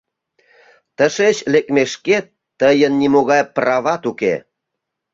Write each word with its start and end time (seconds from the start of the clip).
Тышеч 0.97 1.37
лекмешкет, 1.53 2.25
тыйын 2.59 2.93
нимогай 3.01 3.41
прават 3.55 4.01
уке. 4.11 4.35